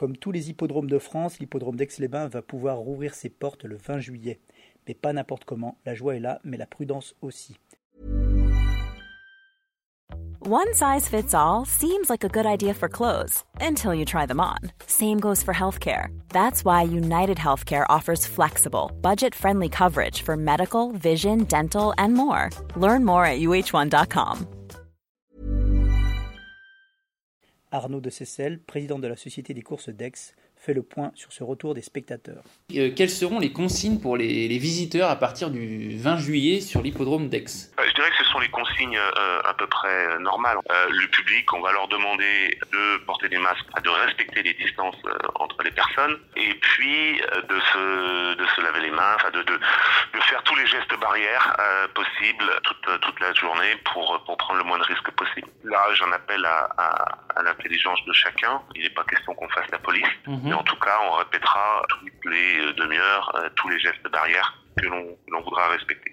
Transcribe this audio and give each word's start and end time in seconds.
Comme 0.00 0.16
tous 0.16 0.32
les 0.32 0.48
hippodromes 0.48 0.88
de 0.88 0.98
France, 0.98 1.40
l'hippodrome 1.40 1.76
d'Aix-les-Bains 1.76 2.28
va 2.28 2.40
pouvoir 2.40 2.78
rouvrir 2.78 3.12
ses 3.12 3.28
portes 3.28 3.64
le 3.64 3.76
20 3.76 3.98
juillet. 3.98 4.40
Mais 4.88 4.94
pas 4.94 5.12
n'importe 5.12 5.44
comment, 5.44 5.76
la 5.84 5.94
joie 5.94 6.16
est 6.16 6.20
là, 6.20 6.40
mais 6.42 6.56
la 6.56 6.64
prudence 6.64 7.14
aussi. 7.20 7.58
One 10.40 10.72
size 10.72 11.06
fits 11.06 11.34
all 11.34 11.66
seems 11.66 12.08
like 12.08 12.24
a 12.24 12.30
good 12.30 12.46
idea 12.46 12.72
for 12.72 12.88
clothes 12.88 13.44
until 13.60 13.92
you 13.92 14.06
try 14.06 14.24
them 14.24 14.40
on. 14.40 14.72
Same 14.86 15.20
goes 15.20 15.42
for 15.42 15.52
healthcare. 15.52 16.06
That's 16.30 16.64
why 16.64 16.80
United 16.80 17.36
Healthcare 17.36 17.84
offers 17.90 18.26
flexible, 18.26 18.92
budget 19.02 19.34
friendly 19.34 19.68
coverage 19.68 20.22
for 20.22 20.34
medical, 20.34 20.92
vision, 20.92 21.44
dental, 21.44 21.92
and 21.98 22.14
more. 22.14 22.48
Learn 22.74 23.04
more 23.04 23.26
at 23.26 23.40
uh1.com. 23.40 24.59
Arnaud 27.70 28.00
de 28.00 28.10
Seyssel, 28.10 28.58
président 28.58 28.98
de 28.98 29.06
la 29.06 29.16
Société 29.16 29.54
des 29.54 29.62
courses 29.62 29.88
d'Aix, 29.88 30.34
fait 30.56 30.74
le 30.74 30.82
point 30.82 31.10
sur 31.14 31.32
ce 31.32 31.42
retour 31.42 31.74
des 31.74 31.80
spectateurs. 31.80 32.44
Euh, 32.76 32.90
quelles 32.94 33.10
seront 33.10 33.38
les 33.38 33.52
consignes 33.52 33.98
pour 33.98 34.16
les, 34.16 34.46
les, 34.46 34.58
visiteurs 34.58 35.08
à 35.08 35.16
partir 35.16 35.50
du 35.50 35.96
20 35.96 36.18
juillet 36.18 36.60
sur 36.60 36.82
l'hippodrome 36.82 37.28
d'Aix? 37.28 37.70
Sont 38.40 38.46
les 38.46 38.48
consignes 38.50 38.96
euh, 38.98 39.42
à 39.44 39.54
peu 39.54 39.66
près 39.66 40.06
euh, 40.08 40.18
normales. 40.18 40.58
Euh, 40.70 40.86
le 40.90 41.06
public, 41.08 41.52
on 41.52 41.60
va 41.60 41.72
leur 41.72 41.88
demander 41.88 42.58
de 42.72 42.96
porter 43.04 43.28
des 43.28 43.38
masques, 43.38 43.66
de 43.82 43.90
respecter 43.90 44.42
les 44.42 44.54
distances 44.54 44.96
euh, 45.06 45.16
entre 45.36 45.62
les 45.62 45.70
personnes, 45.70 46.18
et 46.36 46.54
puis 46.54 47.20
de 47.48 47.60
se, 47.72 48.34
de 48.34 48.46
se 48.54 48.60
laver 48.60 48.80
les 48.80 48.90
mains, 48.90 49.14
enfin 49.16 49.30
de, 49.30 49.42
de, 49.42 49.54
de 50.14 50.20
faire 50.28 50.42
tous 50.44 50.54
les 50.56 50.66
gestes 50.66 50.94
barrières 51.00 51.56
possibles 51.94 52.50
toute, 52.62 53.00
toute 53.00 53.20
la 53.20 53.32
journée 53.34 53.76
pour, 53.92 54.22
pour 54.24 54.36
prendre 54.36 54.58
le 54.58 54.64
moins 54.64 54.78
de 54.78 54.84
risques 54.84 55.10
possible. 55.12 55.48
Là, 55.64 55.82
j'en 55.94 56.10
appelle 56.12 56.44
à, 56.44 56.68
à, 56.78 56.88
à 57.36 57.42
l'intelligence 57.42 58.02
de 58.06 58.12
chacun. 58.12 58.62
Il 58.74 58.82
n'est 58.82 58.90
pas 58.90 59.04
question 59.04 59.34
qu'on 59.34 59.48
fasse 59.50 59.70
la 59.70 59.78
police. 59.78 60.12
-hmm. 60.26 60.40
Mais 60.44 60.54
en 60.54 60.62
tout 60.62 60.76
cas, 60.86 60.96
on 61.08 61.12
répétera 61.22 61.82
toutes 61.88 62.24
les 62.34 62.72
demi-heures 62.74 63.28
euh, 63.34 63.48
tous 63.56 63.68
les 63.68 63.78
gestes 63.78 64.08
barrières 64.10 64.50
que 64.80 64.86
l'on 64.86 65.40
voudra 65.42 65.68
respecter. 65.68 66.12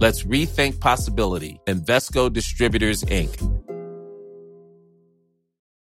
Let's 0.00 0.22
rethink 0.22 0.80
possibility. 0.80 1.60
Invesco 1.66 2.32
Distributors, 2.32 3.02
Inc. 3.02 3.59